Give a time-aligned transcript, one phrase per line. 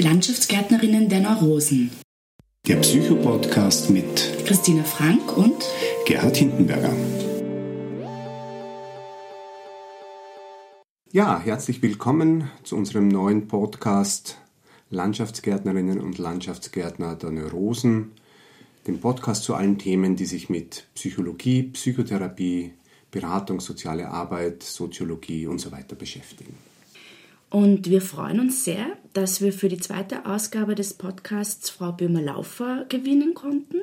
[0.00, 1.90] Landschaftsgärtnerinnen der Neurosen.
[2.68, 5.56] Der Psychopodcast mit Christina Frank und
[6.06, 6.94] Gerhard Hindenberger.
[11.10, 14.38] Ja, herzlich willkommen zu unserem neuen Podcast
[14.90, 18.12] Landschaftsgärtnerinnen und Landschaftsgärtner der Neurosen,
[18.86, 22.72] dem Podcast zu allen Themen, die sich mit Psychologie, Psychotherapie,
[23.10, 26.67] Beratung, soziale Arbeit, Soziologie und so weiter beschäftigen.
[27.50, 32.84] Und wir freuen uns sehr, dass wir für die zweite Ausgabe des Podcasts Frau Böhmer-Laufer
[32.88, 33.78] gewinnen konnten.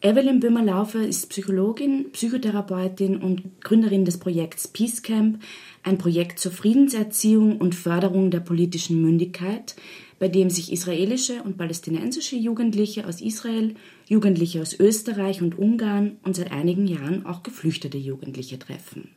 [0.00, 5.42] Evelyn Böhmer-Laufer ist Psychologin, Psychotherapeutin und Gründerin des Projekts Peace Camp,
[5.82, 9.74] ein Projekt zur Friedenserziehung und Förderung der politischen Mündigkeit,
[10.20, 13.74] bei dem sich israelische und palästinensische Jugendliche aus Israel,
[14.06, 19.08] Jugendliche aus Österreich und Ungarn und seit einigen Jahren auch geflüchtete Jugendliche treffen.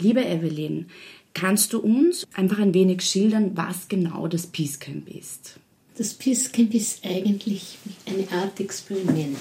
[0.00, 0.86] Liebe Evelyn,
[1.44, 5.60] kannst du uns einfach ein wenig schildern, was genau das Peace Camp ist?
[5.98, 9.36] Das Peace Camp ist eigentlich eine Art Experiment.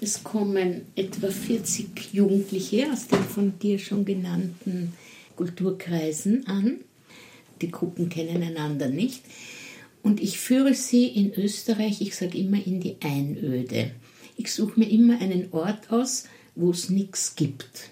[0.00, 4.94] Es kommen etwa 40 Jugendliche aus den von dir schon genannten
[5.36, 6.78] Kulturkreisen an.
[7.60, 9.20] Die Gruppen kennen einander nicht.
[10.02, 13.90] Und ich führe sie in Österreich, ich sage immer, in die Einöde.
[14.38, 17.90] Ich suche mir immer einen Ort aus, wo es nichts gibt.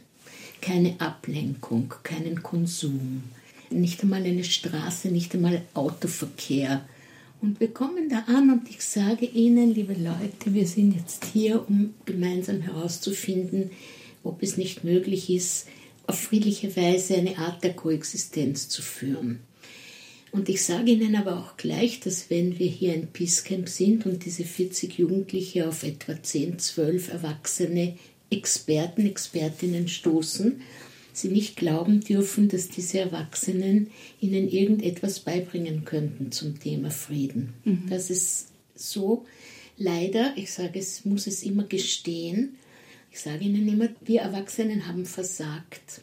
[0.63, 3.25] Keine Ablenkung, keinen Konsum,
[3.73, 6.87] nicht einmal eine Straße, nicht einmal Autoverkehr.
[7.41, 11.69] Und wir kommen da an und ich sage Ihnen, liebe Leute, wir sind jetzt hier,
[11.69, 13.71] um gemeinsam herauszufinden,
[14.23, 15.67] ob es nicht möglich ist,
[16.07, 19.41] auf friedliche Weise eine Art der Koexistenz zu führen.
[20.31, 24.07] Und ich sage Ihnen aber auch gleich, dass wenn wir hier ein Peace Camp sind
[24.07, 27.97] und diese 40 Jugendliche auf etwa 10, 12 erwachsene
[28.31, 30.63] Experten, Expertinnen stoßen,
[31.13, 37.55] sie nicht glauben dürfen, dass diese Erwachsenen ihnen irgendetwas beibringen könnten zum Thema Frieden.
[37.65, 37.85] Mhm.
[37.89, 39.25] Das ist so
[39.77, 42.57] leider, ich sage es, muss es immer gestehen.
[43.11, 46.01] Ich sage Ihnen immer, wir Erwachsenen haben versagt.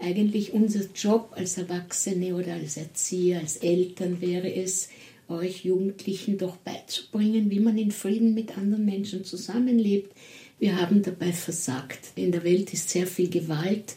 [0.00, 4.88] Eigentlich unser Job als Erwachsene oder als Erzieher, als Eltern wäre es,
[5.28, 10.12] euch Jugendlichen doch beizubringen, wie man in Frieden mit anderen Menschen zusammenlebt.
[10.58, 12.12] Wir haben dabei versagt.
[12.16, 13.96] In der Welt ist sehr viel Gewalt,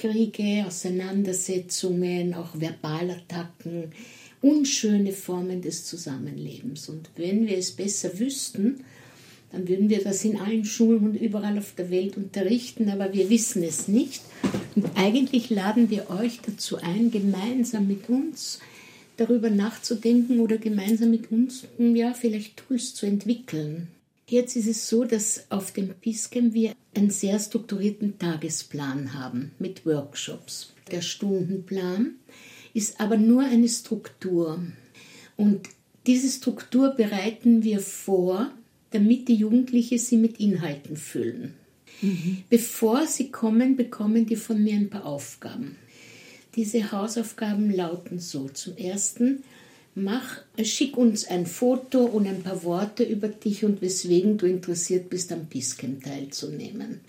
[0.00, 3.92] Kriege, Auseinandersetzungen, auch Verbalattacken,
[4.40, 6.88] unschöne Formen des Zusammenlebens.
[6.88, 8.82] Und wenn wir es besser wüssten,
[9.52, 13.28] dann würden wir das in allen Schulen und überall auf der Welt unterrichten, aber wir
[13.28, 14.22] wissen es nicht.
[14.74, 18.58] Und eigentlich laden wir euch dazu ein, gemeinsam mit uns
[19.18, 23.88] darüber nachzudenken oder gemeinsam mit uns ja, vielleicht Tools zu entwickeln.
[24.30, 29.84] Jetzt ist es so, dass auf dem PISCAM wir einen sehr strukturierten Tagesplan haben mit
[29.84, 30.72] Workshops.
[30.92, 32.14] Der Stundenplan
[32.72, 34.62] ist aber nur eine Struktur.
[35.36, 35.68] Und
[36.06, 38.52] diese Struktur bereiten wir vor,
[38.92, 41.54] damit die Jugendlichen sie mit Inhalten füllen.
[42.00, 42.44] Mhm.
[42.48, 45.74] Bevor sie kommen, bekommen die von mir ein paar Aufgaben.
[46.54, 48.48] Diese Hausaufgaben lauten so.
[48.48, 49.42] Zum ersten,
[49.94, 55.10] mach, schick uns ein Foto und ein paar Worte über dich und weswegen du interessiert
[55.10, 57.00] bist, am Piscam teilzunehmen.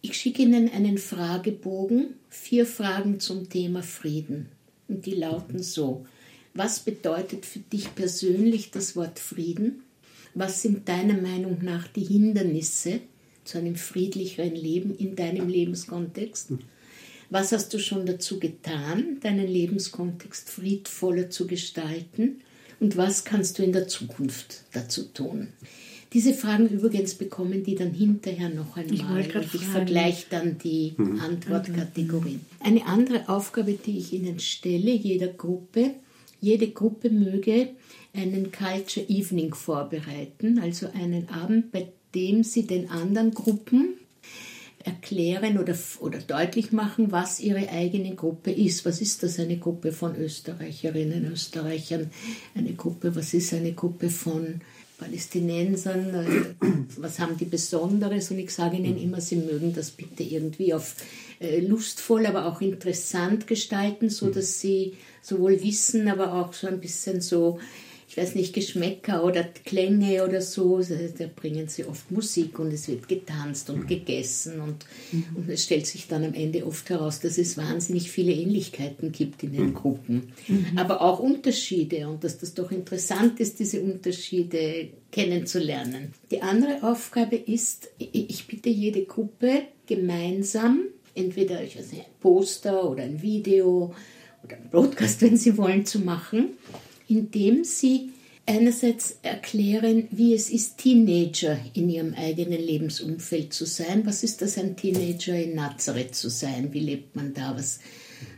[0.00, 4.48] Ich schicke Ihnen einen Fragebogen, vier Fragen zum Thema Frieden.
[4.86, 6.06] Und die lauten so.
[6.54, 9.82] Was bedeutet für dich persönlich das Wort Frieden?
[10.34, 13.00] Was sind deiner Meinung nach die Hindernisse
[13.44, 16.52] zu einem friedlicheren Leben in deinem Lebenskontext?
[17.30, 22.40] Was hast du schon dazu getan, deinen Lebenskontext friedvoller zu gestalten?
[22.80, 25.48] Und was kannst du in der Zukunft dazu tun?
[26.14, 29.20] Diese Fragen übrigens bekommen die dann hinterher noch einmal.
[29.20, 31.20] Ich und ich vergleiche dann die mhm.
[31.20, 32.40] Antwortkategorien.
[32.60, 35.90] Eine andere Aufgabe, die ich Ihnen stelle, jeder Gruppe,
[36.40, 37.70] jede Gruppe möge
[38.14, 43.94] einen Culture Evening vorbereiten, also einen Abend, bei dem sie den anderen Gruppen
[44.88, 48.84] erklären oder, oder deutlich machen, was ihre eigene Gruppe ist.
[48.84, 52.10] Was ist das, eine Gruppe von Österreicherinnen, Österreichern?
[52.54, 54.60] Eine Gruppe, was ist eine Gruppe von
[54.98, 56.14] Palästinensern?
[56.14, 58.30] Äh, was haben die Besonderes?
[58.30, 60.96] Und ich sage ihnen immer, sie mögen das bitte irgendwie auf
[61.40, 66.80] äh, lustvoll, aber auch interessant gestalten, so dass sie sowohl wissen, aber auch so ein
[66.80, 67.58] bisschen so
[68.18, 72.88] ich weiß nicht, Geschmäcker oder Klänge oder so, da bringen sie oft Musik und es
[72.88, 73.86] wird getanzt und mhm.
[73.86, 75.24] gegessen und, mhm.
[75.36, 79.44] und es stellt sich dann am Ende oft heraus, dass es wahnsinnig viele Ähnlichkeiten gibt
[79.44, 79.74] in den mhm.
[79.74, 80.66] Gruppen, mhm.
[80.76, 86.12] aber auch Unterschiede und dass das doch interessant ist, diese Unterschiede kennenzulernen.
[86.32, 90.80] Die andere Aufgabe ist, ich bitte jede Gruppe gemeinsam,
[91.14, 93.94] entweder ich weiß nicht, ein Poster oder ein Video
[94.42, 96.56] oder ein Broadcast, wenn sie wollen, zu machen
[97.08, 98.10] indem sie
[98.46, 104.06] einerseits erklären, wie es ist, Teenager in ihrem eigenen Lebensumfeld zu sein.
[104.06, 106.72] Was ist das, ein Teenager in Nazareth zu sein?
[106.72, 107.54] Wie lebt man da?
[107.54, 107.80] Was,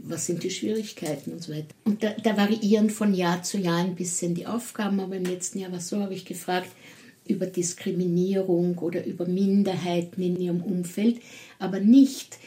[0.00, 1.68] was sind die Schwierigkeiten und so weiter?
[1.84, 5.60] Und da, da variieren von Jahr zu Jahr ein bisschen die Aufgaben, aber im letzten
[5.60, 6.70] Jahr war so, habe ich gefragt,
[7.28, 11.20] über Diskriminierung oder über Minderheiten in ihrem Umfeld,
[11.60, 12.38] aber nicht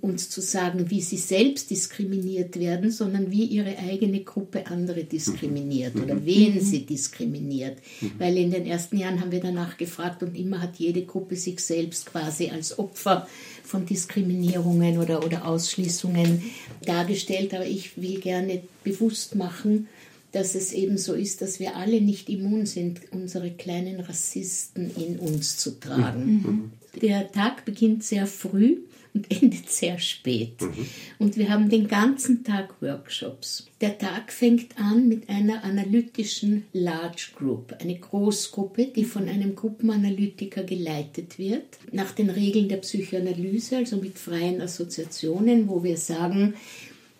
[0.00, 5.96] uns zu sagen, wie sie selbst diskriminiert werden, sondern wie ihre eigene Gruppe andere diskriminiert
[5.96, 6.26] oder mhm.
[6.26, 6.60] wen mhm.
[6.60, 7.78] sie diskriminiert.
[8.00, 8.12] Mhm.
[8.18, 11.60] Weil in den ersten Jahren haben wir danach gefragt und immer hat jede Gruppe sich
[11.60, 13.28] selbst quasi als Opfer
[13.64, 16.42] von Diskriminierungen oder, oder Ausschließungen
[16.84, 17.54] dargestellt.
[17.54, 19.88] Aber ich will gerne bewusst machen,
[20.32, 25.18] dass es eben so ist, dass wir alle nicht immun sind, unsere kleinen Rassisten in
[25.18, 26.24] uns zu tragen.
[26.24, 27.00] Mhm.
[27.00, 28.78] Der Tag beginnt sehr früh
[29.14, 30.60] und endet sehr spät.
[30.60, 30.86] Mhm.
[31.18, 33.66] Und wir haben den ganzen Tag Workshops.
[33.80, 40.64] Der Tag fängt an mit einer analytischen Large Group, eine Großgruppe, die von einem Gruppenanalytiker
[40.64, 46.54] geleitet wird, nach den Regeln der Psychoanalyse, also mit freien Assoziationen, wo wir sagen,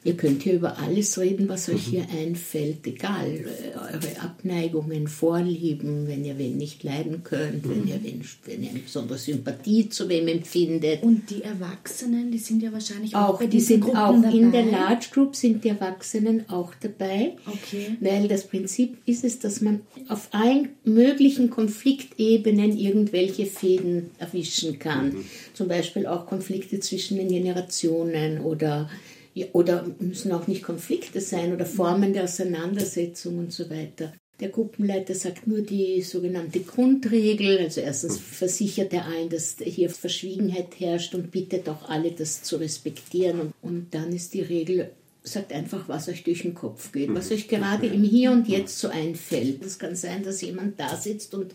[0.02, 3.26] Ihr könnt hier über alles reden, was euch hier einfällt, egal.
[3.26, 8.70] Äh, eure Abneigungen, Vorlieben, wenn ihr wen nicht leiden könnt, wenn ihr, wen, wenn ihr
[8.70, 11.02] eine besondere Sympathie zu wem empfindet.
[11.02, 14.38] Und die Erwachsenen, die sind ja wahrscheinlich auch, auch bei die sind Gruppen auch dabei.
[14.38, 17.36] in der Large Group sind die Erwachsenen auch dabei.
[17.46, 17.96] Okay.
[18.00, 25.10] Weil das Prinzip ist es, dass man auf allen möglichen Konfliktebenen irgendwelche Fäden erwischen kann.
[25.10, 25.24] Mhm.
[25.52, 28.88] Zum Beispiel auch Konflikte zwischen den Generationen oder
[29.34, 34.12] ja, oder müssen auch nicht Konflikte sein oder Formen der Auseinandersetzung und so weiter.
[34.40, 37.58] Der Gruppenleiter sagt nur die sogenannte Grundregel.
[37.58, 42.56] Also erstens versichert er ein, dass hier Verschwiegenheit herrscht und bittet auch alle, das zu
[42.56, 43.40] respektieren.
[43.40, 44.92] Und, und dann ist die Regel,
[45.22, 48.78] sagt einfach, was euch durch den Kopf geht, was euch gerade im Hier und Jetzt
[48.78, 49.62] so einfällt.
[49.62, 51.54] Es kann sein, dass jemand da sitzt und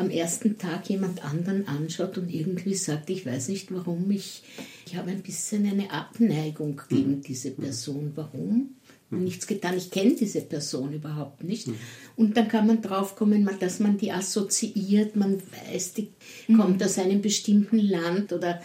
[0.00, 4.42] am ersten Tag jemand anderen anschaut und irgendwie sagt, ich weiß nicht warum, ich,
[4.86, 7.20] ich habe ein bisschen eine Abneigung gegen mhm.
[7.22, 8.12] diese Person.
[8.14, 8.76] Warum?
[9.10, 9.24] Mhm.
[9.24, 11.68] Nichts getan, ich kenne diese Person überhaupt nicht.
[11.68, 11.76] Mhm.
[12.16, 15.40] Und dann kann man draufkommen, dass man die assoziiert, man
[15.72, 16.08] weiß, die
[16.56, 18.60] kommt aus einem bestimmten Land oder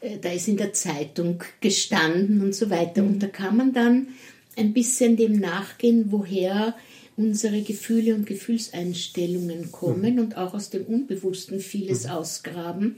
[0.00, 3.02] äh, da ist in der Zeitung gestanden und so weiter.
[3.02, 4.08] Und da kann man dann
[4.56, 6.74] ein bisschen dem nachgehen, woher
[7.20, 10.20] unsere Gefühle und Gefühlseinstellungen kommen mhm.
[10.20, 12.10] und auch aus dem Unbewussten vieles mhm.
[12.10, 12.96] ausgraben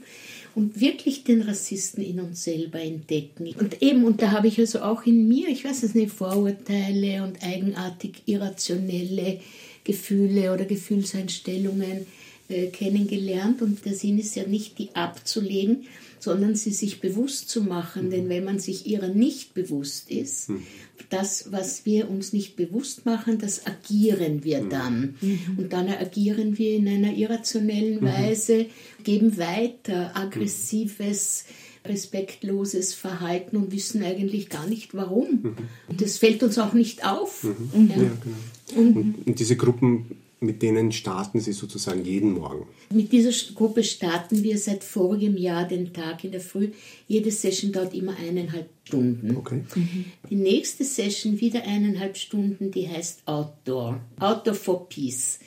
[0.55, 3.53] und wirklich den Rassisten in uns selber entdecken.
[3.59, 7.23] Und eben, und da habe ich also auch in mir, ich weiß es nicht, Vorurteile
[7.23, 9.39] und eigenartig irrationelle
[9.83, 12.05] Gefühle oder Gefühlseinstellungen
[12.71, 13.61] kennengelernt.
[13.61, 15.85] Und der Sinn ist ja nicht, die abzulegen,
[16.23, 18.05] sondern sie sich bewusst zu machen.
[18.05, 18.09] Mhm.
[18.11, 20.63] Denn wenn man sich ihrer nicht bewusst ist, mhm.
[21.09, 24.69] das, was wir uns nicht bewusst machen, das agieren wir mhm.
[24.69, 25.15] dann.
[25.19, 25.39] Mhm.
[25.57, 28.05] Und dann agieren wir in einer irrationellen mhm.
[28.05, 28.67] Weise,
[29.03, 31.45] geben weiter aggressives,
[31.85, 35.57] respektloses Verhalten und wissen eigentlich gar nicht warum.
[35.89, 37.43] Und das fällt uns auch nicht auf.
[37.43, 37.49] Ja.
[37.79, 38.79] Ja, genau.
[38.79, 42.67] und, und diese Gruppen mit denen starten Sie sozusagen jeden Morgen?
[42.91, 46.69] Mit dieser Gruppe starten wir seit vorigem Jahr den Tag in der Früh.
[47.07, 49.35] Jede Session dauert immer eineinhalb Stunden.
[49.37, 49.63] Okay.
[49.75, 50.05] Mhm.
[50.29, 54.01] Die nächste Session wieder eineinhalb Stunden, die heißt Outdoor.
[54.19, 55.39] Outdoor for Peace.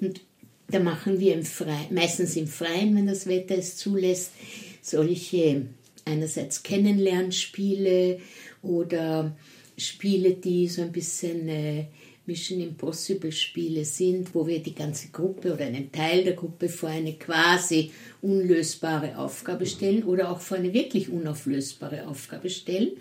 [0.00, 0.20] Und
[0.68, 4.32] da machen wir im Freien, meistens im Freien, wenn das Wetter es zulässt,
[4.80, 5.66] solche
[6.04, 8.18] einerseits Kennenlernspiele
[8.62, 9.36] oder
[9.76, 11.86] Spiele, die so ein bisschen äh,
[12.26, 16.88] Mission Impossible Spiele sind, wo wir die ganze Gruppe oder einen Teil der Gruppe vor
[16.88, 22.92] eine quasi unlösbare Aufgabe stellen oder auch vor eine wirklich unauflösbare Aufgabe stellen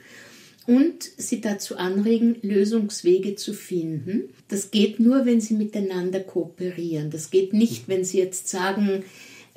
[0.67, 4.29] und sie dazu anregen, Lösungswege zu finden.
[4.47, 7.09] Das geht nur, wenn sie miteinander kooperieren.
[7.09, 9.03] Das geht nicht, wenn sie jetzt sagen,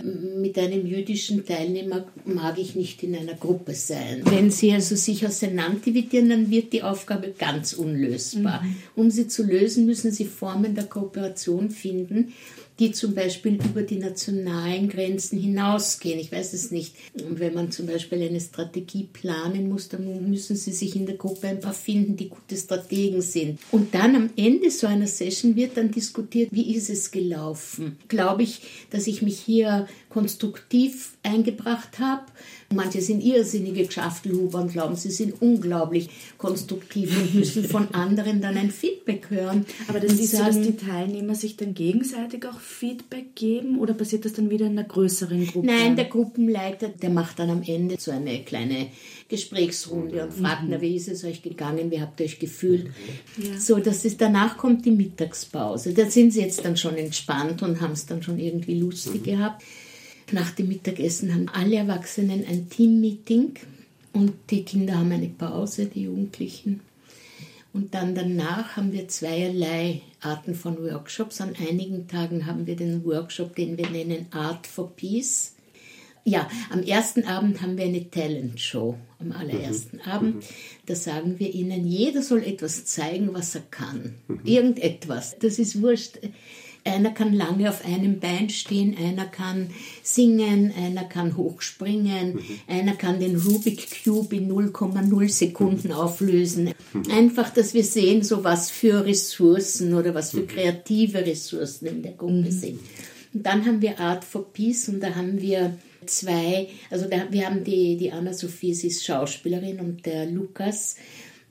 [0.03, 4.23] mit einem jüdischen Teilnehmer mag ich nicht in einer Gruppe sein.
[4.25, 8.63] Wenn sie also sich auseinanderdividieren, dann wird die Aufgabe ganz unlösbar.
[8.63, 8.77] Mhm.
[8.97, 12.33] Um sie zu lösen, müssen sie Formen der Kooperation finden,
[12.79, 16.19] die zum Beispiel über die nationalen Grenzen hinausgehen.
[16.19, 16.97] Ich weiß es nicht.
[17.15, 21.47] Wenn man zum Beispiel eine Strategie planen muss, dann müssen Sie sich in der Gruppe
[21.47, 23.61] ein paar finden, die gute Strategen sind.
[23.71, 27.97] Und dann am Ende so einer Session wird dann diskutiert, wie ist es gelaufen?
[28.09, 32.25] Glaube ich, dass ich mich hier konstruktiv eingebracht habe?
[32.75, 38.57] Manche sind irrsinnige Geschäftelhuber und glauben, sie sind unglaublich konstruktiv und müssen von anderen dann
[38.57, 39.67] ein Feedback hören.
[39.89, 43.95] Aber das ist sagen, so, dass die Teilnehmer sich dann gegenseitig auch Feedback geben oder
[43.95, 45.67] passiert das dann wieder in einer größeren Gruppe?
[45.67, 48.89] Nein, der Gruppenleiter, der macht dann am Ende so eine kleine
[49.29, 50.71] Gesprächsrunde und fragt, mhm.
[50.71, 52.89] na, wie ist es euch gegangen, wie habt ihr euch gefühlt?
[53.39, 53.59] Ja.
[53.59, 55.95] So, das ist, danach kommt die Mittagspause.
[55.95, 59.31] Da sind sie jetzt dann schon entspannt und haben es dann schon irgendwie lustig mhm.
[59.31, 59.63] gehabt.
[60.35, 63.55] Nach dem Mittagessen haben alle Erwachsenen ein Team-Meeting
[64.13, 66.81] und die Kinder haben eine Pause, die Jugendlichen.
[67.73, 71.41] Und dann danach haben wir zweierlei Arten von Workshops.
[71.41, 75.55] An einigen Tagen haben wir den Workshop, den wir nennen Art for Peace.
[76.25, 80.03] Ja, am ersten Abend haben wir eine Talent-Show, am allerersten mhm.
[80.03, 80.45] Abend.
[80.87, 84.17] Da sagen wir ihnen, jeder soll etwas zeigen, was er kann.
[84.27, 84.41] Mhm.
[84.45, 85.37] Irgendetwas.
[85.39, 86.19] Das ist wurscht.
[86.85, 89.71] Einer kann lange auf einem Bein stehen, einer kann
[90.03, 92.43] singen, einer kann hochspringen, mhm.
[92.69, 96.73] einer kann den Rubik Cube in 0,0 Sekunden auflösen.
[97.11, 102.13] Einfach, dass wir sehen, so was für Ressourcen oder was für kreative Ressourcen in der
[102.13, 102.51] Gruppe mhm.
[102.51, 102.81] sind.
[103.33, 105.77] Und dann haben wir Art for Peace und da haben wir
[106.07, 110.97] zwei, also da, wir haben die, die Anna-Sophie, sie ist Schauspielerin und der Lukas,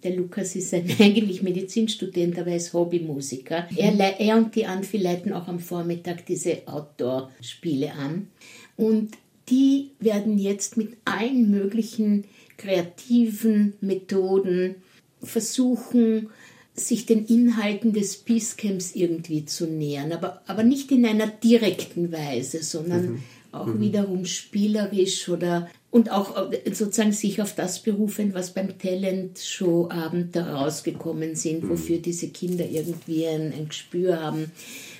[0.03, 3.67] der Lukas ist ein eigentlich Medizinstudent, aber er ist Hobbymusiker.
[3.75, 8.27] Er, er und die Anfi leiten auch am Vormittag diese Outdoor-Spiele an.
[8.75, 9.12] Und
[9.50, 12.25] die werden jetzt mit allen möglichen
[12.57, 14.75] kreativen Methoden
[15.22, 16.29] versuchen,
[16.75, 22.12] sich den Inhalten des Peace Camps irgendwie zu nähern, aber, aber nicht in einer direkten
[22.12, 23.24] Weise, sondern mhm.
[23.53, 23.81] Auch mhm.
[23.81, 30.55] wiederum spielerisch oder und auch äh, sozusagen sich auf das berufen, was beim Talent-Show-Abend da
[30.55, 31.69] rausgekommen sind, mhm.
[31.69, 34.51] wofür diese Kinder irgendwie ein, ein Gespür haben.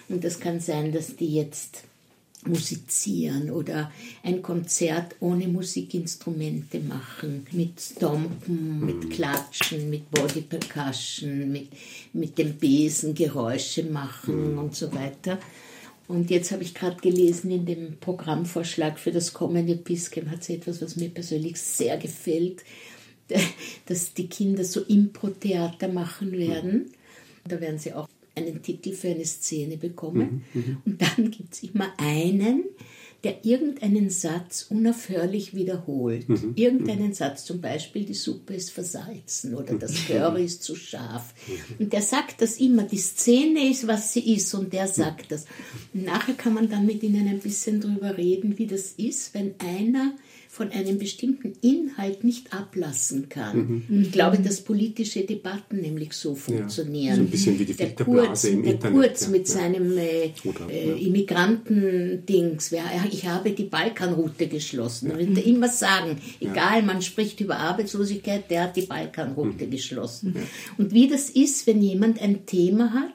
[0.08, 1.84] Und das kann sein, dass die jetzt
[2.46, 3.92] musizieren oder
[4.22, 9.10] ein Konzert ohne Musikinstrumente machen, mit Stompen, mit mhm.
[9.10, 11.70] Klatschen, mit Body Percussion, mit,
[12.12, 14.60] mit dem Besen Geräusche machen mhm.
[14.60, 15.40] und so weiter.
[16.14, 20.54] Und jetzt habe ich gerade gelesen, in dem Programmvorschlag für das kommende PISCAM hat sie
[20.54, 22.64] etwas, was mir persönlich sehr gefällt,
[23.88, 26.92] dass die Kinder so Impro-Theater machen werden.
[27.48, 30.46] Da werden sie auch einen Titel für eine Szene bekommen.
[30.54, 30.78] Mhm, mhm.
[30.86, 32.66] Und dann gibt es immer einen,
[33.24, 36.28] der irgendeinen Satz unaufhörlich wiederholt.
[36.28, 36.54] Mhm.
[36.56, 37.14] Irgendeinen mhm.
[37.14, 40.08] Satz, zum Beispiel, die Suppe ist versalzen oder das mhm.
[40.08, 41.34] Curry ist zu scharf.
[41.48, 41.86] Mhm.
[41.86, 45.46] Und der sagt das immer, die Szene ist, was sie ist und der sagt das.
[45.94, 49.56] Und nachher kann man dann mit ihnen ein bisschen drüber reden, wie das ist, wenn
[49.60, 50.16] einer
[50.54, 53.84] von einem bestimmten Inhalt nicht ablassen kann.
[53.88, 54.02] Mhm.
[54.04, 57.08] Ich glaube, dass politische Debatten nämlich so funktionieren.
[57.08, 58.96] Ja, so ein bisschen wie die der Kurz, im der Internet.
[58.96, 59.54] Kurz ja, mit ja.
[59.56, 60.32] seinem äh,
[60.70, 62.72] äh, Immigranten-Dings.
[63.10, 65.10] Ich habe die Balkanroute geschlossen.
[65.10, 69.72] Da wird er immer sagen, egal, man spricht über Arbeitslosigkeit, der hat die Balkanroute mhm.
[69.72, 70.36] geschlossen.
[70.78, 73.10] Und wie das ist, wenn jemand ein Thema hat,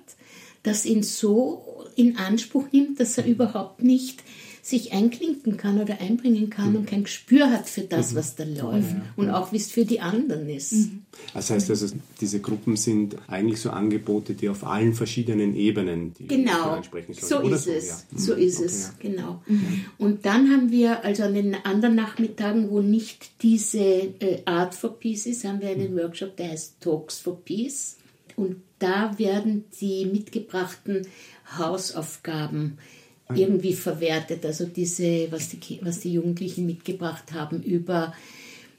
[0.65, 4.25] das ihn so in Anspruch nimmt, dass er überhaupt nicht
[4.69, 6.77] sich einklinken kann oder einbringen kann mhm.
[6.77, 8.17] und kein Gespür hat für das, mhm.
[8.17, 10.73] was da läuft ja, und auch wie es für die anderen ist.
[10.73, 11.03] Mhm.
[11.33, 11.87] Das heißt also,
[12.21, 16.73] diese Gruppen sind eigentlich so Angebote, die auf allen verschiedenen Ebenen die genau.
[16.73, 17.45] ansprechen sollen.
[17.45, 17.71] So ist so?
[17.71, 18.19] es, ja.
[18.19, 18.43] so mhm.
[18.43, 19.11] ist okay, es, ja.
[19.11, 19.43] genau.
[19.47, 19.85] Mhm.
[19.97, 24.99] Und dann haben wir also an den anderen Nachmittagen, wo nicht diese äh, Art for
[24.99, 25.99] Peace ist, haben wir einen mhm.
[25.99, 27.97] Workshop, der heißt Talks for Peace.
[28.37, 31.07] Und da werden die mitgebrachten
[31.57, 32.79] Hausaufgaben
[33.35, 34.45] irgendwie verwertet.
[34.47, 38.15] Also diese, was die, was die Jugendlichen mitgebracht haben über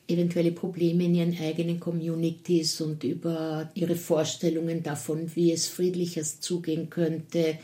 [0.08, 6.89] eventuelle Probleme in ihren eigenen Communities und über ihre Vorstellungen davon, wie es friedlicher zugehen
[6.89, 7.60] könnte.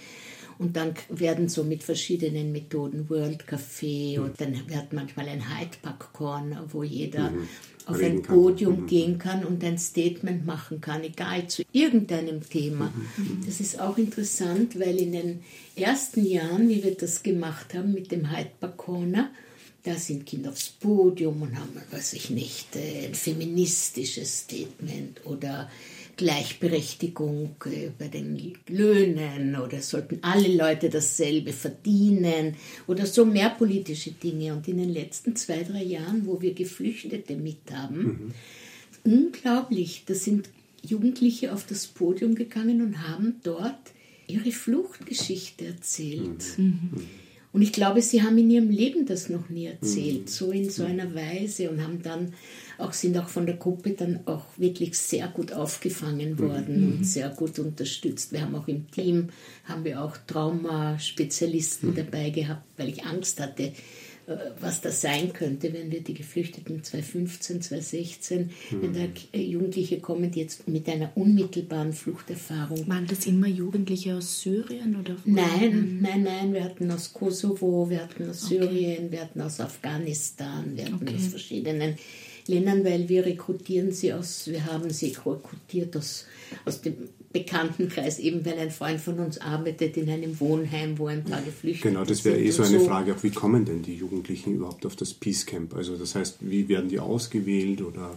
[0.57, 5.77] Und dann werden so mit verschiedenen Methoden World Café und dann wird manchmal ein Hyde
[5.81, 7.47] Park Corner, wo jeder mhm
[7.85, 8.87] auf ein Podium kann.
[8.87, 12.91] gehen kann und ein Statement machen kann, egal zu irgendeinem Thema.
[13.17, 13.23] Mhm.
[13.23, 13.45] Mhm.
[13.45, 15.43] Das ist auch interessant, weil in den
[15.75, 19.31] ersten Jahren, wie wir das gemacht haben mit dem Hyde Park Corner,
[19.83, 25.69] da sind Kinder aufs Podium und haben, weiß ich nicht, ein feministisches Statement oder
[26.17, 27.55] Gleichberechtigung
[27.97, 32.55] bei den Löhnen oder sollten alle Leute dasselbe verdienen
[32.87, 34.53] oder so mehr politische Dinge.
[34.53, 38.33] Und in den letzten zwei, drei Jahren, wo wir Geflüchtete mit haben,
[39.03, 39.11] mhm.
[39.11, 40.49] unglaublich, da sind
[40.81, 43.91] Jugendliche auf das Podium gegangen und haben dort
[44.27, 46.57] ihre Fluchtgeschichte erzählt.
[46.57, 46.65] Mhm.
[46.65, 47.03] mhm.
[47.55, 50.27] Und ich glaube, sie haben in ihrem Leben das noch nie erzählt, mhm.
[50.27, 52.33] so in so einer Weise und haben dann
[52.77, 56.39] auch, sind auch von der Gruppe dann auch wirklich sehr gut aufgefangen mhm.
[56.39, 56.97] worden mhm.
[56.97, 58.31] und sehr gut unterstützt.
[58.31, 59.29] Wir haben auch im Team,
[59.65, 61.95] haben wir auch Traumaspezialisten mhm.
[61.95, 63.73] dabei gehabt, weil ich Angst hatte,
[64.27, 68.81] äh, was das sein könnte, wenn wir die Geflüchteten 2015, 2016, mhm.
[68.81, 68.99] wenn da
[69.33, 72.87] äh, Jugendliche kommen, die jetzt mit einer unmittelbaren Fluchterfahrung.
[72.87, 75.15] Waren das immer Jugendliche aus Syrien oder?
[75.25, 76.53] Nein, nein, nein.
[76.53, 78.59] Wir hatten aus Kosovo, wir hatten aus okay.
[78.59, 81.15] Syrien, wir hatten aus Afghanistan, wir hatten okay.
[81.15, 81.95] aus verschiedenen
[82.47, 86.25] Ländern, weil wir rekrutieren sie aus, wir haben sie rekrutiert aus,
[86.65, 86.95] aus dem
[87.33, 91.89] Bekanntenkreis, eben weil ein Freund von uns arbeitet in einem Wohnheim, wo ein paar Geflüchtete
[91.89, 91.93] sind.
[91.95, 92.85] Genau, das wäre eh so eine so.
[92.85, 95.75] Frage, auch wie kommen denn die Jugendlichen überhaupt auf das Peace Camp?
[95.75, 98.15] Also das heißt, wie werden die ausgewählt oder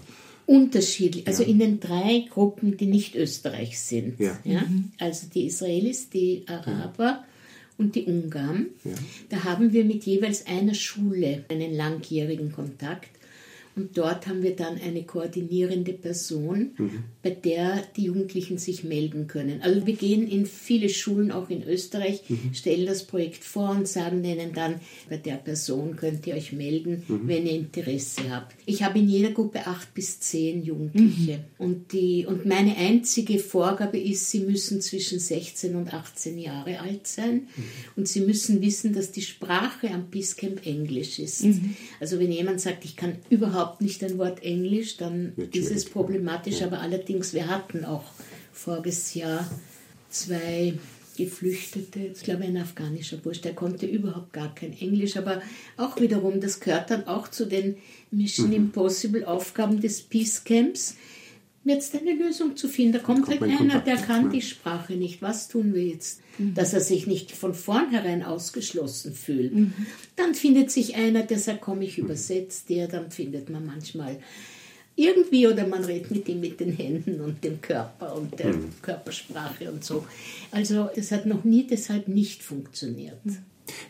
[0.48, 1.48] unterschiedlich, also ja.
[1.50, 4.18] in den drei Gruppen, die nicht Österreich sind.
[4.18, 4.38] Ja.
[4.44, 4.62] ja?
[4.62, 4.92] Mhm.
[4.98, 7.24] Also die Israelis, die Araber ja.
[7.76, 8.68] und die Ungarn.
[9.28, 13.10] Da haben wir mit jeweils einer Schule einen langjährigen Kontakt.
[13.78, 17.04] Und dort haben wir dann eine koordinierende Person, mhm.
[17.22, 19.62] bei der die Jugendlichen sich melden können.
[19.62, 22.54] Also wir gehen in viele Schulen, auch in Österreich, mhm.
[22.54, 27.04] stellen das Projekt vor und sagen denen dann, bei der Person könnt ihr euch melden,
[27.06, 27.28] mhm.
[27.28, 28.56] wenn ihr Interesse habt.
[28.66, 31.36] Ich habe in jeder Gruppe acht bis zehn Jugendliche.
[31.36, 31.44] Mhm.
[31.58, 37.06] Und, die, und meine einzige Vorgabe ist, sie müssen zwischen 16 und 18 Jahre alt
[37.06, 37.46] sein.
[37.54, 37.62] Mhm.
[37.94, 41.44] Und sie müssen wissen, dass die Sprache am Peace Camp Englisch ist.
[41.44, 41.76] Mhm.
[42.00, 45.84] Also wenn jemand sagt, ich kann überhaupt überhaupt nicht ein Wort Englisch, dann ist es
[45.84, 46.62] problematisch.
[46.62, 48.04] Aber allerdings, wir hatten auch
[48.52, 49.48] voriges Jahr
[50.08, 50.74] zwei
[51.16, 55.42] Geflüchtete, ich glaube ein afghanischer Bursch, der konnte überhaupt gar kein Englisch, aber
[55.76, 57.76] auch wiederum, das gehört dann auch zu den
[58.10, 58.54] Mission mhm.
[58.54, 60.96] Impossible Aufgaben des Peace Camps,
[61.68, 62.92] jetzt eine Lösung zu finden.
[62.92, 65.22] Da kommt, halt einer, der kann die Sprache nicht.
[65.22, 66.20] Was tun wir jetzt?
[66.38, 66.54] Mhm.
[66.54, 69.54] Dass er sich nicht von vornherein ausgeschlossen fühlt.
[69.54, 69.72] Mhm.
[70.16, 72.88] Dann findet sich einer, der sagt, komm, ich übersetze dir.
[72.88, 74.18] Dann findet man manchmal
[74.98, 78.70] irgendwie oder man redet mit ihm mit den Händen und dem Körper und der mhm.
[78.82, 80.04] Körpersprache und so.
[80.50, 83.20] Also das hat noch nie deshalb nicht funktioniert.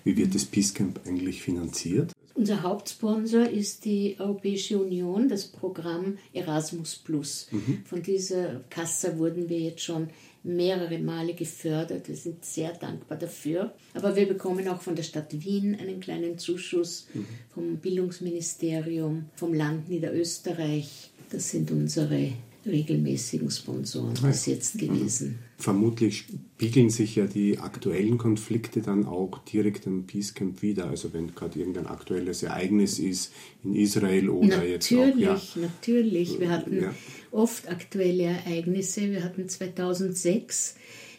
[0.04, 2.12] Wie wird das Peace Camp eigentlich finanziert?
[2.38, 7.48] Unser Hauptsponsor ist die Europäische Union, das Programm Erasmus Plus.
[7.50, 7.82] Mhm.
[7.84, 10.10] Von dieser Kasse wurden wir jetzt schon
[10.44, 12.06] mehrere Male gefördert.
[12.06, 13.74] Wir sind sehr dankbar dafür.
[13.92, 17.26] Aber wir bekommen auch von der Stadt Wien einen kleinen Zuschuss, mhm.
[17.52, 21.10] vom Bildungsministerium, vom Land Niederösterreich.
[21.30, 22.34] Das sind unsere
[22.66, 25.38] regelmäßigen Sponsoren bis jetzt gewesen.
[25.56, 30.88] Vermutlich spiegeln sich ja die aktuellen Konflikte dann auch direkt im Peace Camp wieder.
[30.88, 33.32] Also wenn gerade irgendein aktuelles Ereignis ist
[33.64, 35.18] in Israel oder natürlich, jetzt auch.
[35.18, 36.40] Ja, natürlich.
[36.40, 36.94] Wir hatten ja.
[37.30, 39.10] oft aktuelle Ereignisse.
[39.10, 40.76] Wir hatten 2006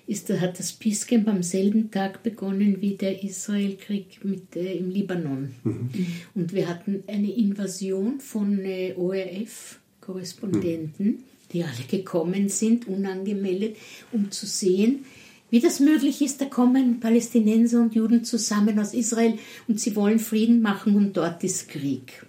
[0.10, 4.90] ist, hat das Peace Camp am selben Tag begonnen wie der Israelkrieg mit, äh, im
[4.90, 5.54] Libanon.
[5.64, 5.90] Mhm.
[6.34, 9.89] Und wir hatten eine Invasion von äh, ORF-Korrespondenten.
[10.14, 11.20] Mhm
[11.52, 13.78] die alle gekommen sind, unangemeldet,
[14.12, 15.06] um zu sehen,
[15.50, 16.42] wie das möglich ist.
[16.42, 21.44] Da kommen Palästinenser und Juden zusammen aus Israel und sie wollen Frieden machen und dort
[21.44, 22.26] ist Krieg.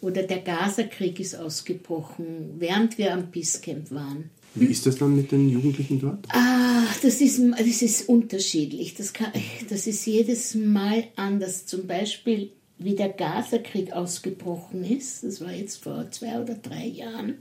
[0.00, 4.30] Oder der Gazakrieg ist ausgebrochen, während wir am Peace Camp waren.
[4.54, 6.26] Wie ist das dann mit den Jugendlichen dort?
[6.30, 8.94] Ah, das ist, das ist unterschiedlich.
[8.94, 9.32] Das, kann,
[9.68, 11.66] das ist jedes Mal anders.
[11.66, 17.38] Zum Beispiel, wie der Gazakrieg ausgebrochen ist, das war jetzt vor zwei oder drei Jahren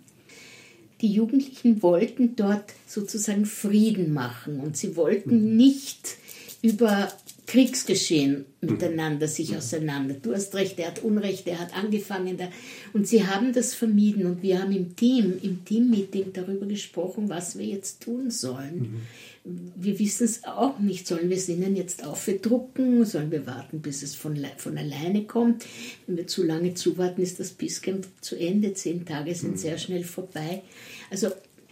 [1.01, 5.57] die Jugendlichen wollten dort sozusagen Frieden machen und sie wollten mhm.
[5.57, 6.17] nicht
[6.61, 7.11] über
[7.47, 8.71] Kriegsgeschehen mhm.
[8.71, 10.15] miteinander sich auseinander.
[10.15, 12.37] Du hast recht, er hat Unrecht, er hat angefangen.
[12.37, 12.47] Da,
[12.93, 17.57] und sie haben das vermieden und wir haben im Team, im Teammeeting darüber gesprochen, was
[17.57, 18.79] wir jetzt tun sollen.
[18.79, 19.01] Mhm
[19.45, 21.07] wir wissen es auch nicht.
[21.07, 23.05] Sollen wir es ihnen jetzt aufdrucken?
[23.05, 25.65] Sollen wir warten, bis es von, von alleine kommt?
[26.07, 28.73] Wenn wir zu lange zuwarten, ist das Peace Camp zu Ende.
[28.73, 29.57] Zehn Tage sind mhm.
[29.57, 30.63] sehr schnell vorbei.
[31.11, 31.27] Also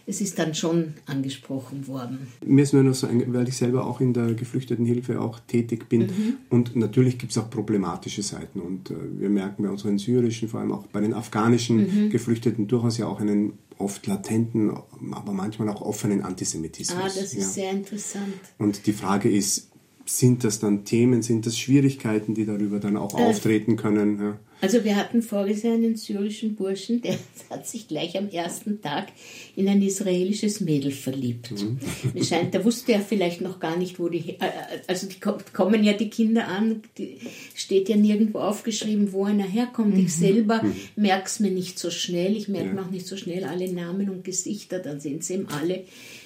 [0.06, 2.26] es ist dann schon angesprochen worden.
[2.44, 6.02] Mir ist nur noch so, weil ich selber auch in der Geflüchtetenhilfe auch tätig bin
[6.02, 6.34] mhm.
[6.50, 10.60] und natürlich gibt es auch problematische Seiten und äh, wir merken bei unseren syrischen, vor
[10.60, 12.10] allem auch bei den afghanischen mhm.
[12.10, 14.76] Geflüchteten durchaus ja auch einen oft latenten,
[15.12, 16.98] aber manchmal auch offenen Antisemitismus.
[16.98, 17.44] Ah, das ist ja.
[17.44, 18.34] sehr interessant.
[18.58, 19.70] Und die Frage ist,
[20.06, 24.20] sind das dann Themen, sind das Schwierigkeiten, die darüber dann auch äh, auftreten können?
[24.20, 24.38] Ja.
[24.60, 27.18] Also wir hatten voriges Jahr einen syrischen Burschen, der
[27.50, 29.08] hat sich gleich am ersten Tag
[29.56, 31.50] in ein israelisches Mädel verliebt.
[31.50, 31.78] Mhm.
[32.14, 34.50] Mir scheint, da wusste er vielleicht noch gar nicht, wo die, äh,
[34.86, 37.18] also die kommen ja die Kinder an, die
[37.54, 39.94] steht ja nirgendwo aufgeschrieben, wo einer herkommt.
[39.94, 40.04] Mhm.
[40.04, 40.74] Ich selber mhm.
[40.96, 42.74] merke es mir nicht so schnell, ich merke ja.
[42.74, 45.84] mir auch nicht so schnell alle Namen und Gesichter, dann sind sie eben alle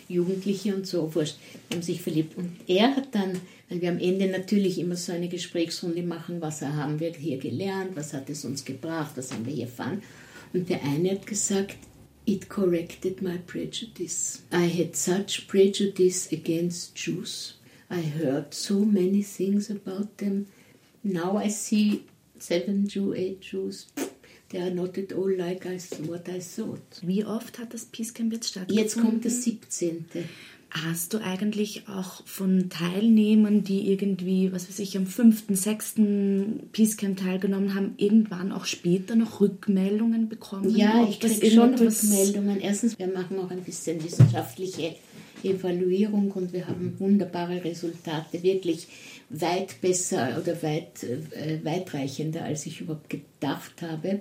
[0.08, 1.36] Jugendliche und so, wurscht,
[1.70, 2.36] haben sich verliebt.
[2.36, 6.62] Und er hat dann, weil wir am Ende natürlich immer so eine Gesprächsrunde machen, was
[6.62, 10.02] haben wir hier gelernt, was hat es uns gebracht, was haben wir hier erfahren.
[10.52, 11.76] Und der eine hat gesagt,
[12.26, 14.42] it corrected my prejudice.
[14.52, 17.54] I had such prejudice against Jews.
[17.90, 20.46] I heard so many things about them.
[21.02, 22.04] Now I see
[22.38, 23.86] seven Jew, eight Jews.
[24.50, 26.80] They are not at all like I, what I thought.
[27.02, 28.82] Wie oft hat das Peace Camp jetzt stattgefunden?
[28.82, 30.06] Jetzt kommt das 17.
[30.70, 36.98] Hast du eigentlich auch von Teilnehmern, die irgendwie, was weiß ich, am fünften, sechsten Peace
[36.98, 40.74] Camp teilgenommen haben, irgendwann auch später noch Rückmeldungen bekommen?
[40.76, 42.60] Ja, ich kriege schon Rückmeldungen.
[42.60, 44.94] Erstens, wir machen auch ein bisschen wissenschaftliche
[45.42, 48.88] Evaluierung und wir haben wunderbare Resultate, wirklich
[49.30, 54.20] weit besser oder weit äh, weitreichender, als ich überhaupt gedacht habe.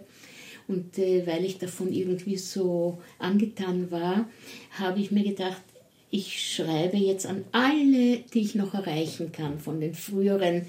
[0.67, 4.30] Und äh, weil ich davon irgendwie so angetan war,
[4.71, 5.62] habe ich mir gedacht,
[6.10, 10.65] ich schreibe jetzt an alle, die ich noch erreichen kann, von den früheren, äh,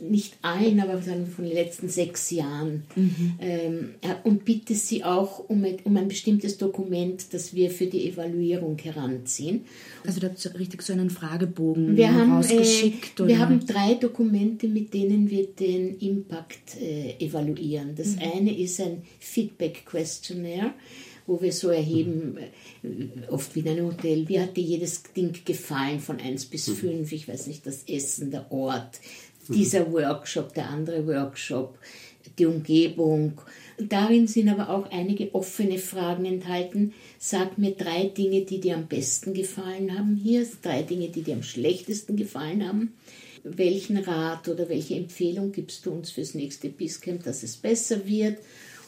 [0.00, 2.84] nicht allen, aber sagen von den letzten sechs Jahren.
[3.40, 7.86] Ähm, ja, und bitte sie auch um ein, um ein bestimmtes Dokument, das wir für
[7.86, 9.62] die Evaluierung heranziehen.
[10.06, 13.20] Also da habt ihr richtig so einen Fragebogen Wir haben, äh, rausgeschickt?
[13.20, 13.28] oder?
[13.28, 17.92] wir haben drei Dokumente, mit denen wir den Impact äh, evaluieren.
[17.92, 17.96] Mhm.
[17.96, 20.74] Das eine ist ein Feedback Questionnaire,
[21.26, 22.36] wo wir so erheben,
[22.82, 26.68] äh, oft wie in einem Hotel, wie hat dir jedes Ding gefallen von 1 bis
[26.68, 26.74] Mhm.
[26.74, 29.00] 5, ich weiß nicht, das Essen, der Ort,
[29.48, 31.78] dieser Workshop, der andere Workshop,
[32.38, 33.40] die Umgebung.
[33.78, 36.94] Darin sind aber auch einige offene Fragen enthalten.
[37.18, 41.34] Sag mir drei Dinge, die dir am besten gefallen haben hier, drei Dinge, die dir
[41.34, 42.94] am schlechtesten gefallen haben.
[43.42, 48.06] Welchen Rat oder welche Empfehlung gibst du uns fürs nächste Peace Camp, dass es besser
[48.06, 48.38] wird?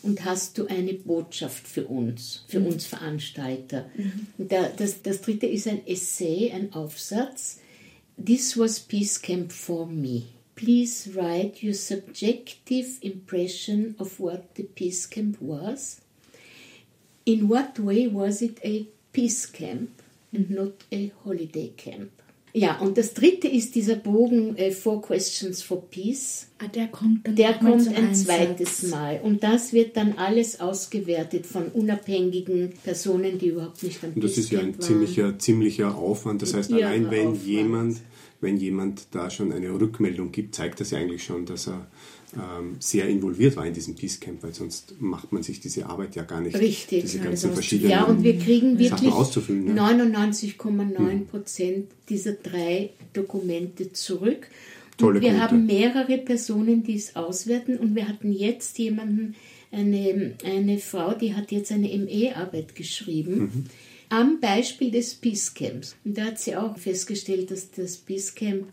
[0.03, 3.91] Und hast du eine Botschaft für uns, für uns Veranstalter?
[4.39, 7.59] Da, das, das dritte ist ein Essay, ein Aufsatz.
[8.25, 10.23] This was Peace Camp for me.
[10.57, 16.01] Please write your subjective impression of what the Peace Camp was.
[17.27, 19.91] In what way was it a peace camp
[20.33, 22.11] and not a holiday camp?
[22.55, 26.47] Ja, und das dritte ist dieser Bogen äh, Four Questions for Peace.
[26.59, 28.25] Ah, der kommt dann Der kommt ein Einsatz.
[28.25, 29.21] zweites Mal.
[29.23, 34.39] Und das wird dann alles ausgewertet von unabhängigen Personen, die überhaupt nicht am Und das
[34.39, 36.41] ist ja ein ziemlicher, ziemlicher Aufwand.
[36.41, 37.47] Das heißt, allein wenn Aufwand.
[37.47, 38.01] jemand,
[38.41, 41.87] wenn jemand da schon eine Rückmeldung gibt, zeigt das ja eigentlich schon, dass er
[42.35, 46.17] ähm, sehr involviert war in diesem Peace Camp, weil sonst macht man sich diese Arbeit
[46.17, 46.59] ja gar nicht.
[46.59, 47.03] Richtig.
[47.03, 49.75] Diese Ja, ganzen verschiedenen Ja, und wir kriegen wirklich auszufüllen.
[49.75, 49.81] Ne?
[49.81, 54.49] 99,9 Prozent dieser drei Dokumente zurück.
[54.99, 55.49] Tolle und wir Punkte.
[55.49, 57.77] haben mehrere Personen, die es auswerten.
[57.77, 59.35] Und wir hatten jetzt jemanden,
[59.73, 63.39] eine, eine Frau, die hat jetzt eine ME-Arbeit geschrieben.
[63.39, 63.65] Mhm.
[64.09, 65.97] Am Beispiel des Peace Camps.
[66.05, 68.67] Und da hat sie auch festgestellt, dass das Peace Camp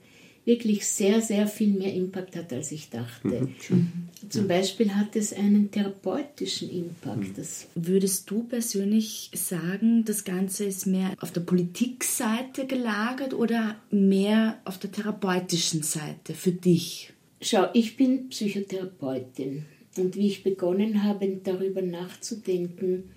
[0.45, 3.47] wirklich sehr, sehr viel mehr Impact hat, als ich dachte.
[3.69, 7.37] Mhm, Zum Beispiel hat es einen therapeutischen Impact.
[7.37, 14.59] Das Würdest du persönlich sagen, das Ganze ist mehr auf der Politikseite gelagert oder mehr
[14.65, 17.13] auf der therapeutischen Seite für dich?
[17.41, 19.65] Schau, ich bin Psychotherapeutin
[19.97, 23.11] und wie ich begonnen habe, darüber nachzudenken,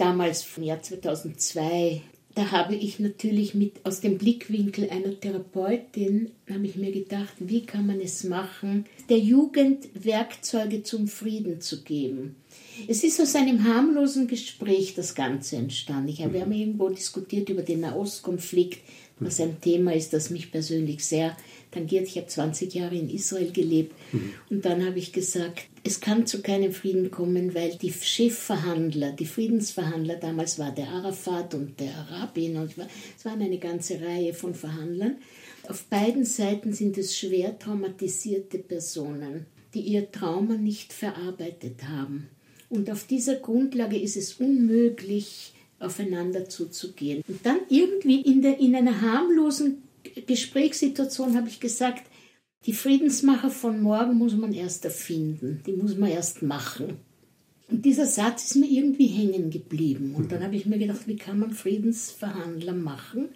[0.00, 2.02] damals im Jahr 2002,
[2.34, 7.66] da habe ich natürlich mit aus dem Blickwinkel einer Therapeutin habe ich mir gedacht, wie
[7.66, 12.36] kann man es machen, der Jugend Werkzeuge zum Frieden zu geben.
[12.88, 16.08] Es ist aus einem harmlosen Gespräch das Ganze entstanden.
[16.08, 18.78] Ich habe, wir haben irgendwo diskutiert über den Nahostkonflikt,
[19.18, 21.36] was ein Thema ist, das mich persönlich sehr
[21.72, 22.06] tangiert.
[22.06, 23.94] Ich habe 20 Jahre in Israel gelebt
[24.48, 29.26] und dann habe ich gesagt, es kann zu keinem Frieden kommen, weil die Chefverhandler, die
[29.26, 32.74] Friedensverhandler, damals war der Arafat und der Rabin und
[33.16, 35.16] es waren eine ganze Reihe von Verhandlern.
[35.68, 42.28] Auf beiden Seiten sind es schwer traumatisierte Personen, die ihr Trauma nicht verarbeitet haben.
[42.68, 47.22] Und auf dieser Grundlage ist es unmöglich, aufeinander zuzugehen.
[47.26, 49.82] Und dann irgendwie in, der, in einer harmlosen
[50.26, 52.09] Gesprächssituation habe ich gesagt,
[52.66, 56.98] die Friedensmacher von morgen muss man erst erfinden, die muss man erst machen.
[57.70, 60.14] Und dieser Satz ist mir irgendwie hängen geblieben.
[60.16, 63.28] Und dann habe ich mir gedacht, wie kann man Friedensverhandler machen?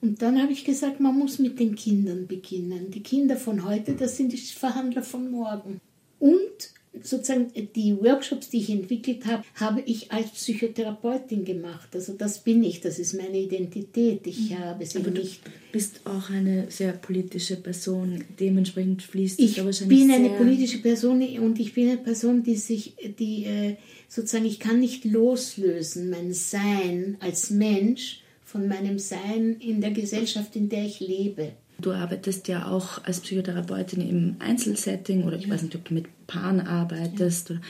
[0.00, 2.90] Und dann habe ich gesagt, man muss mit den Kindern beginnen.
[2.90, 5.80] Die Kinder von heute, das sind die Verhandler von morgen.
[6.18, 11.88] Und sozusagen die Workshops, die ich entwickelt habe, habe ich als Psychotherapeutin gemacht.
[11.94, 14.26] Also das bin ich, das ist meine Identität.
[14.26, 15.40] Ich habe sie Aber du nicht.
[15.72, 18.24] bist auch eine sehr politische Person.
[18.38, 22.56] Dementsprechend fließt Ich da wahrscheinlich bin eine politische Person und ich bin eine Person, die
[22.56, 23.76] sich, die äh,
[24.08, 30.56] sozusagen, ich kann nicht loslösen mein Sein als Mensch von meinem Sein in der Gesellschaft,
[30.56, 31.52] in der ich lebe.
[31.82, 36.06] Du arbeitest ja auch als Psychotherapeutin im Einzelsetting oder ich weiß nicht, ob du mit
[36.26, 37.50] Paaren arbeitest.
[37.50, 37.60] Oder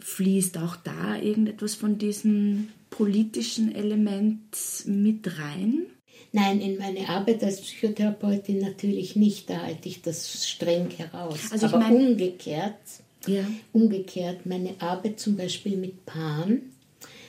[0.00, 5.86] fließt auch da irgendetwas von diesem politischen Element mit rein?
[6.32, 9.48] Nein, in meine Arbeit als Psychotherapeutin natürlich nicht.
[9.48, 11.52] Da halte ich das streng heraus.
[11.52, 12.78] Also Aber umgekehrt,
[13.26, 13.44] ja.
[13.72, 16.72] umgekehrt, meine Arbeit zum Beispiel mit Paaren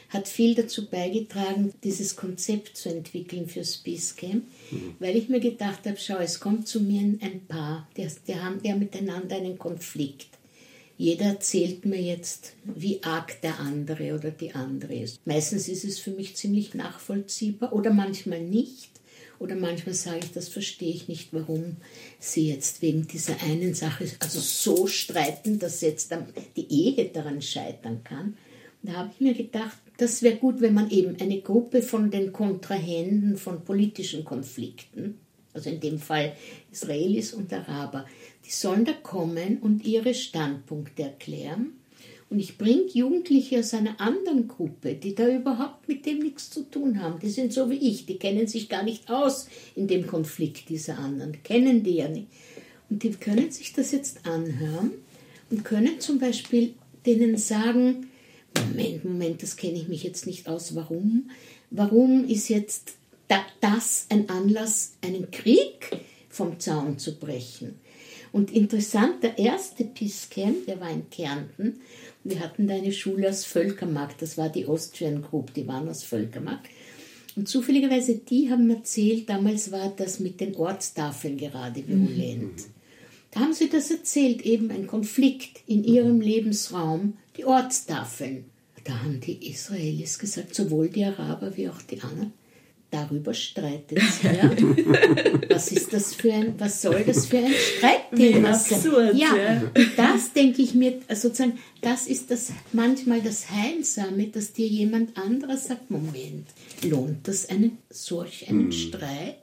[0.09, 4.95] hat viel dazu beigetragen, dieses Konzept zu entwickeln für Peace Camp, mhm.
[4.99, 8.59] weil ich mir gedacht habe, schau, es kommt zu mir ein Paar, die, die haben
[8.63, 10.27] ja miteinander einen Konflikt.
[10.97, 15.25] Jeder erzählt mir jetzt, wie arg der andere oder die andere ist.
[15.25, 18.89] Meistens ist es für mich ziemlich nachvollziehbar oder manchmal nicht.
[19.39, 21.77] Oder manchmal sage ich, das verstehe ich nicht, warum
[22.19, 26.13] sie jetzt wegen dieser einen Sache also so streiten, dass jetzt
[26.57, 28.37] die Ehe daran scheitern kann.
[28.83, 32.31] Da habe ich mir gedacht, das wäre gut, wenn man eben eine Gruppe von den
[32.31, 35.19] Kontrahenten von politischen Konflikten,
[35.53, 36.33] also in dem Fall
[36.71, 38.05] Israelis und Araber,
[38.45, 41.73] die sollen da kommen und ihre Standpunkte erklären.
[42.29, 46.61] Und ich bringe Jugendliche aus einer anderen Gruppe, die da überhaupt mit dem nichts zu
[46.61, 47.19] tun haben.
[47.19, 50.97] Die sind so wie ich, die kennen sich gar nicht aus in dem Konflikt dieser
[50.97, 52.27] anderen, kennen die ja nicht.
[52.89, 54.91] Und die können sich das jetzt anhören
[55.49, 58.08] und können zum Beispiel denen sagen,
[58.67, 60.75] Moment, Moment, das kenne ich mich jetzt nicht aus.
[60.75, 61.29] Warum?
[61.71, 62.93] Warum ist jetzt
[63.61, 65.91] das ein Anlass, einen Krieg
[66.29, 67.75] vom Zaun zu brechen?
[68.31, 71.79] Und interessant, der erste Peace-Camp, der war in Kärnten.
[72.23, 76.03] Wir hatten da eine Schule aus Völkermarkt, das war die Austrian Group, die waren aus
[76.03, 76.67] Völkermarkt.
[77.35, 82.41] Und zufälligerweise, die haben erzählt, damals war das mit den Ortstafeln gerade violent.
[82.41, 82.78] Mhm.
[83.31, 88.45] Da haben sie das erzählt, eben ein Konflikt in ihrem Lebensraum, die Ortstafeln.
[88.83, 92.33] Da haben die Israelis gesagt, sowohl die Araber wie auch die anderen,
[92.91, 94.49] darüber streitet ja.
[95.49, 99.15] was ist das für ein, was soll das für ein Streitthema sein?
[99.15, 99.71] Ja, ja.
[99.95, 105.65] Das denke ich mir, sozusagen, das ist das manchmal das Heilsame, dass dir jemand anderes
[105.65, 106.47] sagt, Moment,
[106.83, 108.71] lohnt das einen solch einen mhm.
[108.71, 109.37] Streit?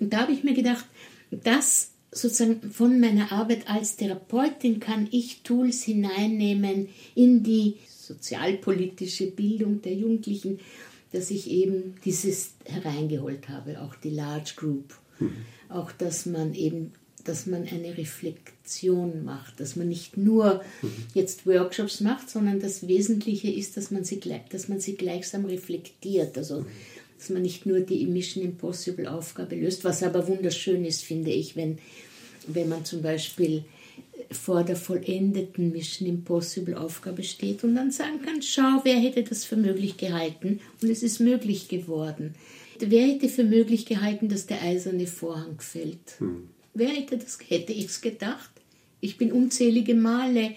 [0.00, 0.84] Und da habe ich mir gedacht,
[1.30, 9.82] das sozusagen von meiner Arbeit als Therapeutin kann ich Tools hineinnehmen in die sozialpolitische Bildung
[9.82, 10.58] der Jugendlichen,
[11.12, 14.96] dass ich eben dieses hereingeholt habe, auch die Large Group.
[15.18, 15.32] Mhm.
[15.68, 16.92] Auch, dass man eben,
[17.24, 20.90] dass man eine Reflexion macht, dass man nicht nur mhm.
[21.14, 24.20] jetzt Workshops macht, sondern das Wesentliche ist, dass man sie,
[24.50, 26.36] dass man sie gleichsam reflektiert.
[26.36, 26.64] Also,
[27.20, 31.54] dass man nicht nur die Mission Impossible Aufgabe löst, was aber wunderschön ist, finde ich,
[31.54, 31.76] wenn,
[32.46, 33.64] wenn man zum Beispiel
[34.30, 39.44] vor der vollendeten Mission Impossible Aufgabe steht und dann sagen kann, schau, wer hätte das
[39.44, 42.34] für möglich gehalten und es ist möglich geworden.
[42.78, 46.18] Wer hätte für möglich gehalten, dass der eiserne Vorhang fällt?
[46.18, 46.48] Hm.
[46.72, 48.50] Wer hätte das, hätte ich es gedacht?
[49.02, 50.52] Ich bin unzählige Male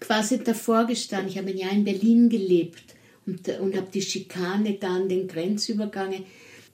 [0.00, 1.28] quasi davor gestanden.
[1.28, 2.94] Ich habe ein Jahr in Berlin gelebt
[3.28, 6.24] und, und habe die Schikane da an den Grenzübergängen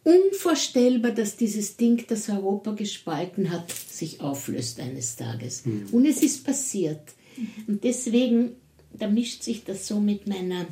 [0.04, 5.66] unvorstellbar, dass dieses Ding, das Europa gespalten hat, sich auflöst eines Tages.
[5.66, 5.88] Mhm.
[5.90, 7.00] Und es ist passiert.
[7.66, 8.52] Und deswegen,
[8.92, 10.66] da mischt sich das so mit meiner,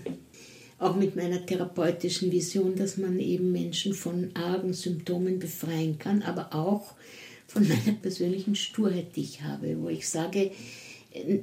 [0.78, 6.54] auch mit meiner therapeutischen Vision, dass man eben Menschen von argen Symptomen befreien kann, aber
[6.54, 6.94] auch
[7.48, 10.52] von meiner persönlichen Sturheit, die ich habe, wo ich sage,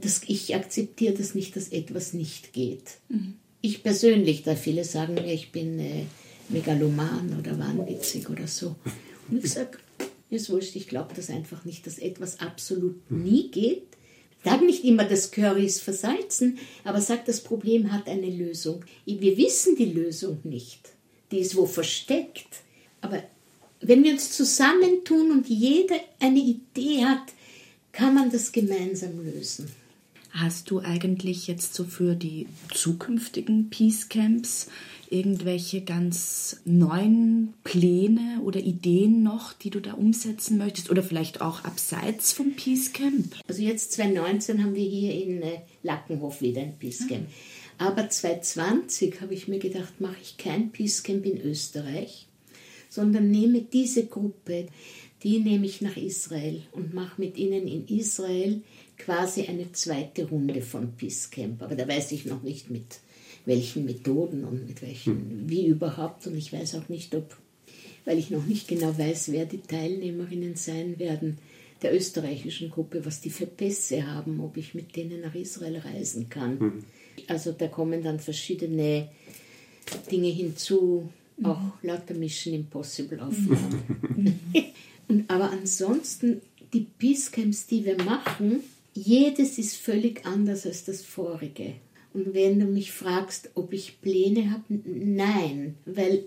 [0.02, 2.98] dass ich akzeptiere das nicht, dass etwas nicht geht.
[3.10, 3.36] Mhm.
[3.62, 6.06] Ich persönlich, da viele sagen mir, ich bin äh,
[6.50, 8.76] megaloman oder wahnwitzig oder so.
[9.30, 9.78] Und ich sage,
[10.30, 13.84] ist wurscht, ich glaube das einfach nicht, dass etwas absolut nie geht.
[14.44, 18.86] Sag nicht immer, das Curry ist versalzen, aber sag, das Problem hat eine Lösung.
[19.06, 20.80] Wir wissen die Lösung nicht.
[21.32, 22.48] Die ist wo versteckt.
[23.02, 23.22] Aber
[23.82, 27.34] wenn wir uns zusammentun und jeder eine Idee hat,
[27.92, 29.70] kann man das gemeinsam lösen.
[30.32, 34.68] Hast du eigentlich jetzt so für die zukünftigen Peace Camps
[35.10, 41.64] irgendwelche ganz neuen Pläne oder Ideen noch, die du da umsetzen möchtest oder vielleicht auch
[41.64, 43.36] abseits vom Peace Camp?
[43.48, 47.22] Also jetzt 2019 haben wir hier in äh, Lackenhof wieder ein Peace Camp.
[47.22, 47.34] Mhm.
[47.80, 52.28] Aber 2020 habe ich mir gedacht, mache ich kein Peace Camp in Österreich,
[52.90, 54.68] sondern nehme diese Gruppe,
[55.24, 58.62] die nehme ich nach Israel und mache mit ihnen in Israel
[59.00, 61.62] quasi eine zweite Runde von Peace Camp.
[61.64, 63.00] Aber da weiß ich noch nicht mit
[63.46, 65.50] welchen Methoden und mit welchen, hm.
[65.50, 66.28] wie überhaupt.
[66.28, 67.36] Und ich weiß auch nicht, ob,
[68.06, 71.38] weil ich noch nicht genau weiß, wer die Teilnehmerinnen sein werden
[71.82, 76.30] der österreichischen Gruppe, was die für Pässe haben, ob ich mit denen nach Israel reisen
[76.30, 76.60] kann.
[76.60, 76.84] Hm.
[77.28, 79.10] Also da kommen dann verschiedene
[80.12, 81.10] Dinge hinzu,
[81.42, 84.40] auch lauter Mission Impossible Aufnahmen.
[85.08, 86.42] und, aber ansonsten,
[86.74, 88.60] die Peace Camps, die wir machen,
[88.94, 91.76] jedes ist völlig anders als das vorige.
[92.14, 96.26] Und wenn du mich fragst, ob ich Pläne habe, nein, weil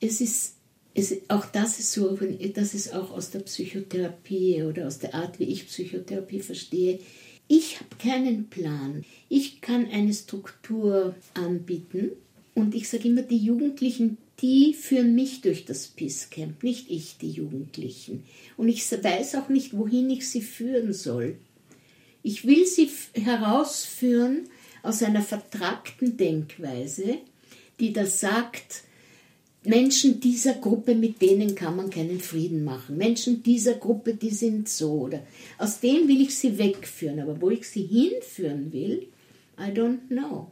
[0.00, 0.56] es ist
[0.94, 2.18] es, auch das ist so,
[2.54, 6.98] das ist auch aus der Psychotherapie oder aus der Art, wie ich Psychotherapie verstehe.
[7.46, 9.04] Ich habe keinen Plan.
[9.28, 12.10] Ich kann eine Struktur anbieten
[12.54, 17.18] und ich sage immer, die Jugendlichen, die führen mich durch das Peace Camp, nicht ich,
[17.18, 18.24] die Jugendlichen.
[18.56, 21.36] Und ich weiß auch nicht, wohin ich sie führen soll.
[22.22, 24.48] Ich will sie herausführen
[24.82, 27.18] aus einer vertragten Denkweise,
[27.78, 28.84] die da sagt,
[29.64, 32.96] Menschen dieser Gruppe, mit denen kann man keinen Frieden machen.
[32.96, 34.92] Menschen dieser Gruppe, die sind so.
[34.92, 35.22] Oder
[35.58, 37.20] aus dem will ich sie wegführen.
[37.20, 39.08] Aber wo ich sie hinführen will,
[39.58, 40.50] I don't know.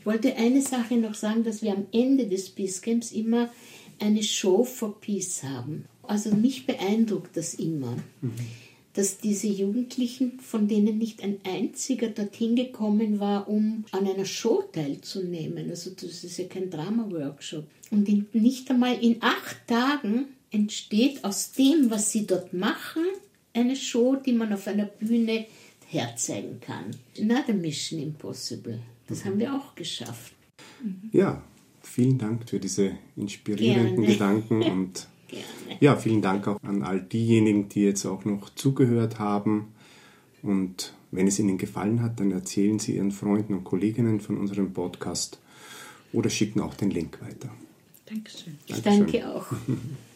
[0.00, 3.52] Ich wollte eine Sache noch sagen, dass wir am Ende des Peace Camps immer
[4.00, 5.84] eine Show for Peace haben.
[6.02, 7.96] Also mich beeindruckt das immer.
[8.20, 8.32] Mhm
[8.94, 14.64] dass diese Jugendlichen, von denen nicht ein einziger dorthin gekommen war, um an einer Show
[14.72, 21.24] teilzunehmen, also das ist ja kein Drama-Workshop, und in, nicht einmal in acht Tagen entsteht
[21.24, 23.04] aus dem, was sie dort machen,
[23.54, 25.46] eine Show, die man auf einer Bühne
[25.86, 26.90] herzeigen kann.
[27.18, 28.80] Another Mission Impossible.
[29.08, 29.28] Das mhm.
[29.28, 30.34] haben wir auch geschafft.
[31.12, 31.42] Ja,
[31.82, 34.12] vielen Dank für diese inspirierenden Gerne.
[34.12, 35.78] Gedanken und Gerne.
[35.80, 39.72] Ja, vielen Dank auch an all diejenigen, die jetzt auch noch zugehört haben.
[40.42, 44.72] Und wenn es Ihnen gefallen hat, dann erzählen Sie Ihren Freunden und Kolleginnen von unserem
[44.72, 45.40] Podcast
[46.12, 47.50] oder schicken auch den Link weiter.
[48.06, 48.58] Dankeschön.
[48.66, 49.12] Ich Dankeschön.
[49.12, 49.46] danke auch.